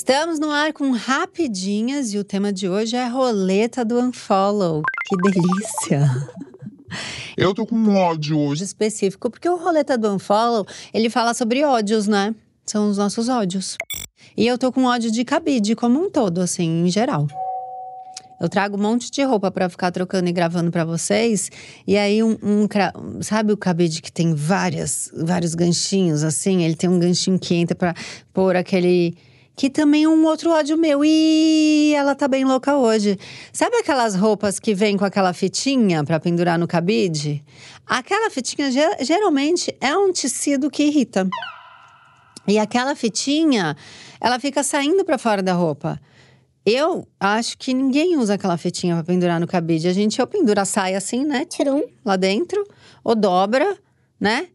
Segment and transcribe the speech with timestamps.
[0.00, 4.80] Estamos no ar com rapidinhas e o tema de hoje é roleta do unfollow.
[5.06, 6.10] Que delícia!
[7.36, 8.64] Eu tô com ódio hoje.
[8.64, 12.34] Específico, porque o roleta do unfollow, ele fala sobre ódios, né?
[12.64, 13.76] São os nossos ódios.
[14.34, 17.26] E eu tô com ódio de cabide como um todo, assim, em geral.
[18.40, 21.50] Eu trago um monte de roupa para ficar trocando e gravando para vocês.
[21.86, 22.66] E aí, um, um,
[23.20, 26.62] sabe o cabide que tem várias, vários ganchinhos, assim?
[26.62, 27.94] Ele tem um ganchinho que entra pra
[28.32, 29.14] pôr aquele
[29.60, 31.04] que também é um outro ódio meu.
[31.04, 33.18] E ela tá bem louca hoje.
[33.52, 37.44] Sabe aquelas roupas que vem com aquela fitinha para pendurar no cabide?
[37.86, 38.70] Aquela fitinha
[39.02, 41.28] geralmente é um tecido que irrita.
[42.48, 43.76] E aquela fitinha,
[44.18, 46.00] ela fica saindo para fora da roupa.
[46.64, 49.88] Eu acho que ninguém usa aquela fitinha para pendurar no cabide.
[49.88, 51.44] A gente ou pendura a saia assim, né?
[51.44, 52.66] Tirum, lá dentro,
[53.04, 53.76] ou dobra,
[54.18, 54.48] né?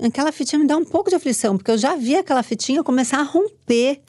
[0.00, 3.18] Aquela fitinha me dá um pouco de aflição, porque eu já vi aquela fitinha começar
[3.18, 4.00] a romper.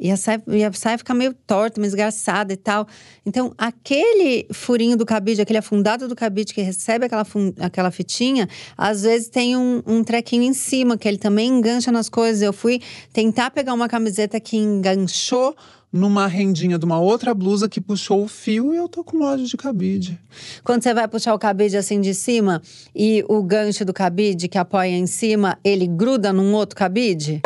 [0.00, 2.86] E a saia, e a saia ficar meio torta, meio esgarçada e tal.
[3.26, 7.26] Então, aquele furinho do cabide, aquele afundado do cabide que recebe aquela,
[7.58, 12.08] aquela fitinha, às vezes tem um, um trequinho em cima, que ele também engancha nas
[12.08, 12.42] coisas.
[12.42, 12.80] Eu fui
[13.12, 15.56] tentar pegar uma camiseta que enganchou
[15.92, 19.46] numa rendinha de uma outra blusa que puxou o fio e eu tô com ódio
[19.46, 20.20] de cabide.
[20.62, 22.60] Quando você vai puxar o cabide assim de cima
[22.94, 27.40] e o gancho do cabide que apoia em cima, ele gruda num outro cabide?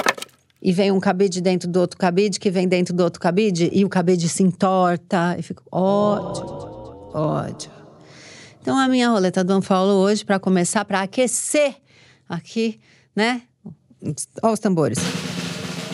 [0.61, 3.85] E vem um cabide dentro do outro cabide, que vem dentro do outro cabide, e
[3.85, 6.45] o cabide se entorta, e fica ódio,
[7.13, 7.71] ódio.
[8.61, 11.75] Então a minha roleta do Unfollow hoje, para começar, para aquecer
[12.29, 12.79] aqui,
[13.15, 13.43] né?
[14.41, 14.99] Olha os tambores.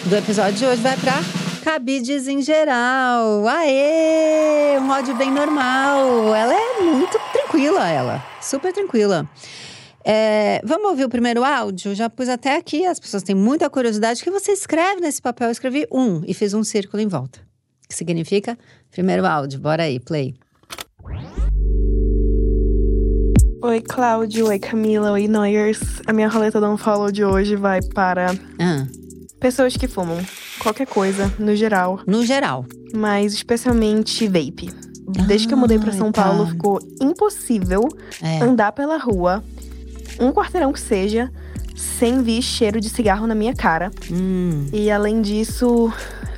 [0.04, 1.37] Do episódio de hoje vai para
[1.68, 3.46] cabides em geral.
[3.46, 4.78] Aê!
[4.80, 6.34] Um ódio bem normal.
[6.34, 8.24] Ela é muito tranquila, ela.
[8.40, 9.28] Super tranquila.
[10.02, 11.94] É, vamos ouvir o primeiro áudio?
[11.94, 14.22] Já pus até aqui, as pessoas têm muita curiosidade.
[14.22, 15.48] O que você escreve nesse papel?
[15.48, 17.38] Eu escrevi um e fiz um círculo em volta.
[17.86, 18.56] Que significa
[18.90, 19.60] primeiro áudio.
[19.60, 20.34] Bora aí, play.
[23.62, 24.46] Oi, Cláudio.
[24.46, 25.12] Oi, Camila.
[25.12, 25.80] Oi, Noyers.
[26.06, 28.86] A minha roleta do follow de hoje vai para ah.
[29.38, 30.16] pessoas que fumam
[30.68, 32.00] qualquer coisa, no geral.
[32.06, 32.64] No geral.
[32.94, 34.70] Mas especialmente vape.
[35.26, 36.24] Desde que eu mudei para São tá.
[36.24, 37.88] Paulo, ficou impossível
[38.22, 38.42] é.
[38.42, 39.42] andar pela rua,
[40.20, 41.32] um quarteirão que seja,
[41.74, 43.90] sem vir cheiro de cigarro na minha cara.
[44.12, 44.66] Hum.
[44.70, 45.90] E além disso,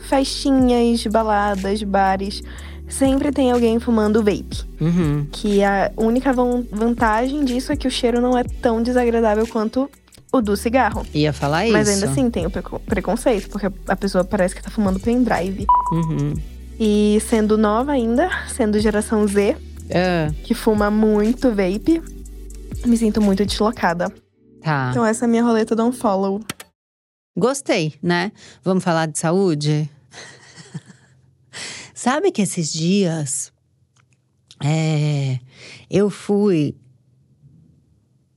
[0.02, 2.42] festinhas, baladas, bares.
[2.88, 4.64] Sempre tem alguém fumando vape.
[4.80, 5.26] Uhum.
[5.30, 9.88] Que a única vantagem disso é que o cheiro não é tão desagradável quanto
[10.32, 11.06] o do cigarro.
[11.12, 11.72] Ia falar Mas isso.
[11.72, 15.66] Mas ainda assim tem o preconceito, porque a pessoa parece que tá fumando pendrive.
[15.92, 16.34] Uhum.
[16.78, 20.32] E sendo nova ainda, sendo geração Z, uh.
[20.44, 22.02] que fuma muito vape,
[22.86, 24.12] me sinto muito deslocada.
[24.62, 24.88] Tá.
[24.90, 26.40] Então essa é a minha roleta do unfollow.
[27.36, 28.32] Gostei, né?
[28.62, 29.90] Vamos falar de saúde?
[31.94, 33.52] Sabe que esses dias
[34.62, 35.38] é,
[35.90, 36.76] eu fui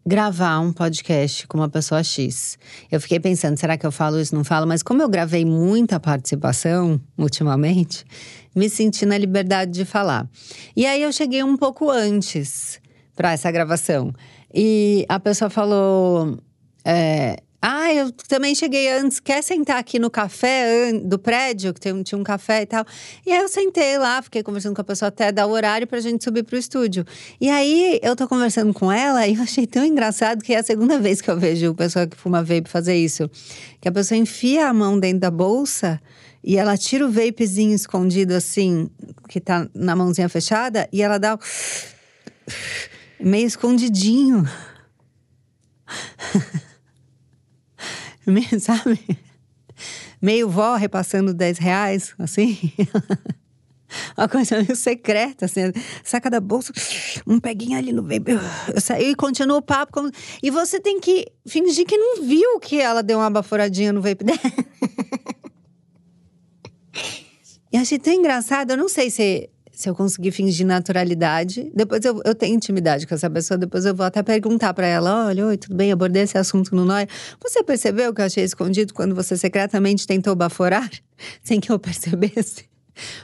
[0.06, 2.58] gravar um podcast com uma pessoa X.
[2.92, 4.36] Eu fiquei pensando, será que eu falo isso?
[4.36, 8.06] Não falo, mas como eu gravei muita participação ultimamente,
[8.56, 10.28] me senti na liberdade de falar.
[10.76, 12.82] E aí eu cheguei um pouco antes
[13.16, 14.12] para essa gravação.
[14.54, 16.38] E a pessoa falou:
[16.86, 19.22] é, ah, eu também cheguei antes.
[19.22, 22.86] Quer sentar aqui no café do prédio, que tem, tinha um café e tal?
[23.26, 26.02] E aí eu sentei lá, fiquei conversando com a pessoa até dar o horário pra
[26.02, 27.06] gente subir pro estúdio.
[27.40, 30.64] E aí eu tô conversando com ela e eu achei tão engraçado que é a
[30.64, 33.32] segunda vez que eu vejo o pessoal que fuma vape fazer isso.
[33.80, 36.02] Que a pessoa enfia a mão dentro da bolsa
[36.44, 38.90] e ela tira o vapezinho escondido assim,
[39.30, 41.40] que tá na mãozinha fechada, e ela dá
[43.22, 44.46] meio escondidinho.
[48.60, 49.00] sabe?
[50.22, 52.58] Meio vó repassando 10 reais, assim.
[54.18, 55.72] Uma coisa meio secreta, assim.
[56.04, 56.72] Saca da bolsa,
[57.28, 58.04] um peguinho ali no
[58.82, 59.94] saí e continua o papo.
[59.94, 60.10] Como...
[60.42, 64.24] E você tem que fingir que não viu que ela deu uma baforadinha no vape
[64.24, 64.40] dela.
[67.72, 68.72] e achei tão engraçado.
[68.72, 73.16] Eu não sei se se eu conseguir fingir naturalidade, depois eu, eu tenho intimidade com
[73.16, 75.92] essa pessoa, depois eu vou até perguntar para ela: olha, oi, tudo bem?
[75.92, 77.08] Abordei esse assunto no Noia.
[77.42, 80.90] Você percebeu que eu achei escondido quando você secretamente tentou baforar?
[81.44, 82.66] Sem que eu percebesse?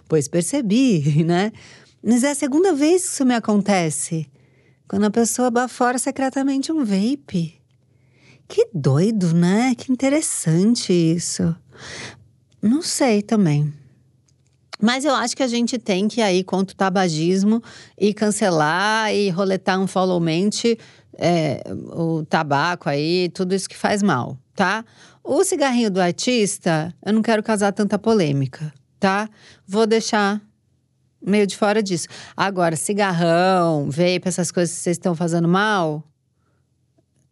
[0.07, 1.51] Pois percebi, né?
[2.03, 4.27] Mas é a segunda vez que isso me acontece.
[4.87, 7.61] Quando a pessoa bafora secretamente um vape.
[8.47, 9.75] Que doido, né?
[9.75, 11.55] Que interessante isso.
[12.59, 13.71] Não sei também.
[14.81, 17.61] Mas eu acho que a gente tem que aí contra o tabagismo
[17.97, 20.77] e cancelar e roletar um follow mente
[21.17, 21.61] é,
[21.91, 24.85] o tabaco aí, tudo isso que faz mal, tá?
[25.21, 29.29] O cigarrinho do artista, eu não quero causar tanta polêmica, tá?
[29.67, 30.41] Vou deixar
[31.21, 32.07] meio de fora disso.
[32.35, 36.03] Agora, cigarrão, vape, essas coisas que vocês estão fazendo mal,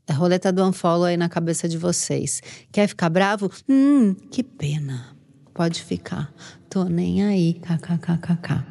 [0.05, 2.41] a roleta do unfollow aí na cabeça de vocês.
[2.71, 3.49] Quer ficar bravo?
[3.69, 5.16] Hum, que pena.
[5.57, 6.31] Pode ficar.
[6.69, 7.55] Tô nem aí.
[7.55, 8.63] KKKKK.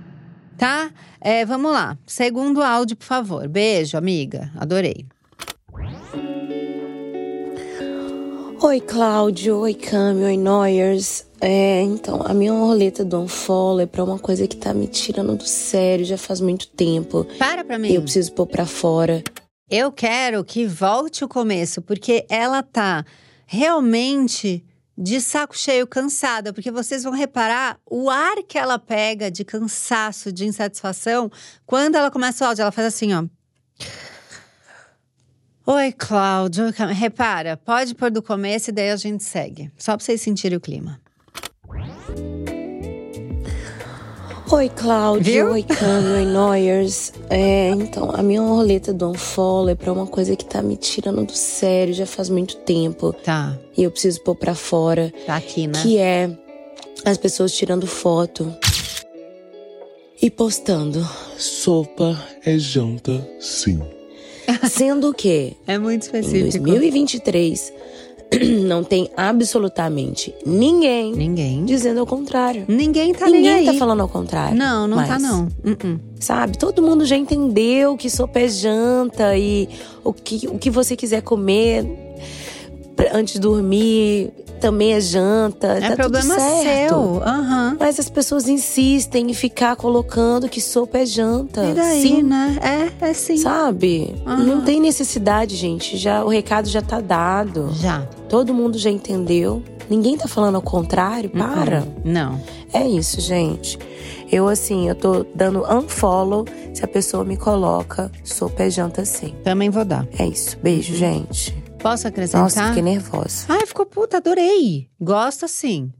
[0.56, 0.88] Tá?
[1.20, 1.98] É, vamos lá.
[2.06, 3.48] Segundo áudio, por favor.
[3.48, 4.52] Beijo, amiga.
[4.54, 5.04] Adorei.
[8.62, 9.58] Oi, Cláudio.
[9.58, 10.22] Oi, Cami.
[10.22, 11.26] Oi, Noyers.
[11.40, 15.34] É, então, a minha roleta do unfollow é pra uma coisa que tá me tirando
[15.34, 17.26] do sério já faz muito tempo.
[17.36, 17.92] Para pra mim.
[17.92, 19.24] Eu preciso pôr pra fora.
[19.68, 23.04] Eu quero que volte o começo, porque ela tá
[23.44, 24.64] realmente
[24.96, 30.32] de saco cheio, cansada, porque vocês vão reparar o ar que ela pega de cansaço,
[30.32, 31.30] de insatisfação,
[31.66, 33.24] quando ela começa o áudio, ela faz assim, ó.
[35.66, 36.70] Oi, Cláudio.
[36.94, 39.70] Repara, pode pôr do começo e daí a gente segue.
[39.76, 41.00] Só pra vocês sentirem o clima.
[44.48, 45.50] Oi, Cláudio.
[45.50, 46.08] Oi, Cami.
[46.08, 47.12] Oi, Noyers.
[47.28, 51.24] É, então, a minha roleta do unfollow é pra uma coisa que tá me tirando
[51.24, 53.12] do sério já faz muito tempo.
[53.12, 53.58] Tá.
[53.76, 55.12] E eu preciso pôr pra fora.
[55.26, 55.82] Tá aqui, né?
[55.82, 56.30] Que é
[57.04, 58.54] as pessoas tirando foto
[60.22, 61.04] e postando.
[61.36, 63.82] Sopa é janta, sim.
[64.70, 65.56] Sendo que.
[65.66, 66.68] É muito específico.
[66.68, 67.72] Em 2023
[68.66, 72.64] não tem absolutamente ninguém, ninguém dizendo ao contrário.
[72.68, 74.56] Ninguém tá ninguém nem tá falando ao contrário.
[74.56, 75.44] Não, não tá, mas, tá não.
[75.64, 76.00] Uh -uh.
[76.20, 76.58] Sabe?
[76.58, 79.68] Todo mundo já entendeu que sopa é janta e
[80.02, 81.86] o que, o que você quiser comer
[83.12, 84.32] antes de dormir
[84.66, 85.68] também é janta.
[85.68, 86.88] É tá problema tudo certo.
[86.88, 86.98] seu.
[86.98, 87.76] Uhum.
[87.78, 91.64] Mas as pessoas insistem em ficar colocando que sopa é janta.
[91.64, 92.22] E daí, sim.
[92.22, 92.58] né?
[93.00, 93.36] É, é sim.
[93.36, 94.16] Sabe?
[94.26, 94.36] Uhum.
[94.44, 95.96] Não tem necessidade, gente.
[95.96, 97.70] Já O recado já tá dado.
[97.74, 98.00] Já.
[98.28, 99.62] Todo mundo já entendeu.
[99.88, 101.30] Ninguém tá falando ao contrário.
[101.30, 101.82] Para.
[101.82, 101.92] Uhum.
[102.04, 102.40] Não.
[102.72, 103.78] É isso, gente.
[104.32, 109.32] Eu, assim, eu tô dando unfollow se a pessoa me coloca sopa é janta sim.
[109.44, 110.04] Também vou dar.
[110.18, 110.58] É isso.
[110.60, 110.98] Beijo, Uhum.
[110.98, 111.65] gente.
[111.86, 112.42] Posso acrescentar?
[112.42, 113.46] Nossa, fiquei nervosa.
[113.48, 114.90] Ai, ficou puta, adorei.
[115.00, 115.92] Gosto sim.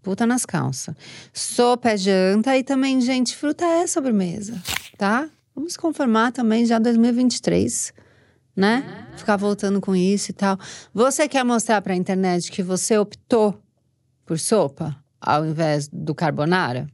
[0.00, 0.94] Puta nas calças.
[1.32, 4.62] Sopa é janta e também, gente, fruta é sobremesa,
[4.96, 5.28] tá?
[5.56, 7.92] Vamos conformar também já 2023,
[8.54, 9.08] né?
[9.16, 10.56] Ficar voltando com isso e tal.
[10.94, 13.60] Você quer mostrar pra internet que você optou
[14.24, 16.86] por sopa ao invés do carbonara?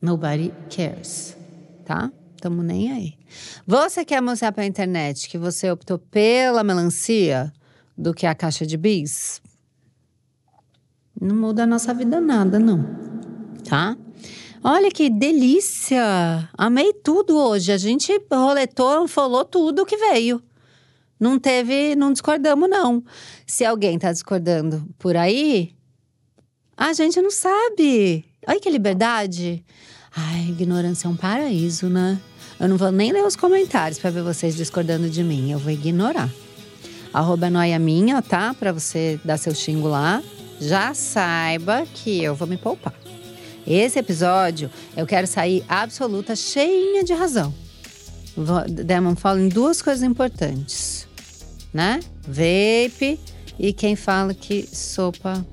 [0.00, 1.36] Nobody cares,
[1.84, 2.10] tá?
[2.42, 3.14] Tamo nem aí.
[3.64, 7.52] Você quer mostrar pra internet que você optou pela melancia
[7.96, 9.40] do que a caixa de bis?
[11.20, 12.84] Não muda a nossa vida nada, não.
[13.64, 13.96] Tá?
[14.60, 16.50] Olha que delícia!
[16.58, 17.70] Amei tudo hoje.
[17.70, 20.42] A gente roletou, falou tudo que veio.
[21.20, 23.04] Não teve, não discordamos, não.
[23.46, 25.76] Se alguém tá discordando por aí,
[26.76, 28.24] a gente não sabe.
[28.48, 29.64] Olha que liberdade.
[30.14, 32.20] Ai, ignorância é um paraíso, né?
[32.62, 35.50] Eu não vou nem ler os comentários para ver vocês discordando de mim.
[35.50, 36.30] Eu vou ignorar.
[37.12, 38.54] Arroba noia minha, tá?
[38.54, 40.22] Para você dar seu xingo lá.
[40.60, 42.94] Já saiba que eu vou me poupar.
[43.66, 47.52] Esse episódio eu quero sair absoluta, cheinha de razão.
[48.68, 51.08] Demon fala em duas coisas importantes,
[51.74, 51.98] né?
[52.22, 53.18] Vape
[53.58, 55.44] e quem fala que sopa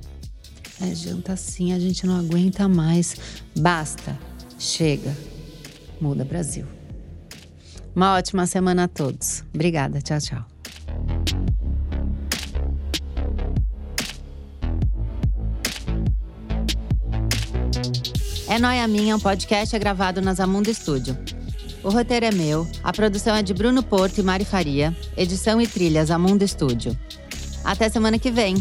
[0.80, 3.16] é janta assim, a gente não aguenta mais.
[3.58, 4.16] Basta,
[4.60, 5.18] chega,
[6.00, 6.79] muda Brasil.
[7.96, 9.44] Uma ótima semana a todos.
[9.54, 10.46] Obrigada, tchau, tchau.
[18.48, 21.18] É Noia Minha, um podcast é gravado na Zamundo Estúdio.
[21.84, 25.68] O roteiro é meu, a produção é de Bruno Porto e Mari Faria, edição e
[25.68, 26.98] trilhas Amundo Estúdio.
[27.64, 28.56] Até semana que vem!